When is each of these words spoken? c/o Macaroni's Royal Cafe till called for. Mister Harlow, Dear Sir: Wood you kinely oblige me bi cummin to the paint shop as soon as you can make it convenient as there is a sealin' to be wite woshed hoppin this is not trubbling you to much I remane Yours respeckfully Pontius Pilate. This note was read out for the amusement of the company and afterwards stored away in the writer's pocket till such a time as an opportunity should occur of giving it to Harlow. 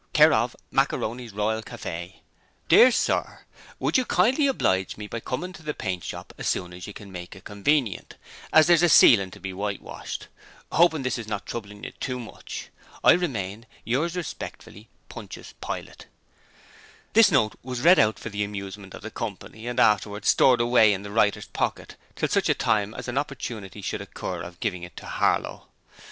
c/o 0.17 0.49
Macaroni's 0.71 1.31
Royal 1.31 1.61
Cafe 1.61 2.09
till 2.09 2.09
called 2.09 2.11
for. 2.11 2.25
Mister 2.25 2.53
Harlow, 2.57 2.65
Dear 2.69 2.91
Sir: 3.37 3.45
Wood 3.77 3.97
you 3.99 4.05
kinely 4.05 4.47
oblige 4.47 4.97
me 4.97 5.05
bi 5.05 5.19
cummin 5.19 5.53
to 5.53 5.61
the 5.61 5.75
paint 5.75 6.03
shop 6.03 6.33
as 6.39 6.49
soon 6.49 6.73
as 6.73 6.87
you 6.87 6.91
can 6.93 7.11
make 7.11 7.35
it 7.35 7.43
convenient 7.43 8.15
as 8.51 8.65
there 8.65 8.73
is 8.73 8.81
a 8.81 8.89
sealin' 8.89 9.29
to 9.29 9.39
be 9.39 9.53
wite 9.53 9.79
woshed 9.83 10.25
hoppin 10.71 11.03
this 11.03 11.19
is 11.19 11.27
not 11.27 11.45
trubbling 11.45 11.83
you 11.83 11.91
to 11.99 12.17
much 12.19 12.69
I 13.03 13.13
remane 13.13 13.65
Yours 13.85 14.15
respeckfully 14.15 14.87
Pontius 15.07 15.53
Pilate. 15.61 16.07
This 17.13 17.31
note 17.31 17.53
was 17.61 17.81
read 17.81 17.99
out 17.99 18.17
for 18.17 18.29
the 18.29 18.43
amusement 18.43 18.95
of 18.95 19.03
the 19.03 19.11
company 19.11 19.67
and 19.67 19.79
afterwards 19.79 20.27
stored 20.29 20.61
away 20.61 20.93
in 20.95 21.03
the 21.03 21.11
writer's 21.11 21.45
pocket 21.45 21.95
till 22.15 22.27
such 22.27 22.49
a 22.49 22.55
time 22.55 22.95
as 22.95 23.07
an 23.07 23.19
opportunity 23.19 23.83
should 23.83 24.01
occur 24.01 24.41
of 24.41 24.59
giving 24.59 24.81
it 24.81 24.97
to 24.97 25.05
Harlow. 25.05 25.67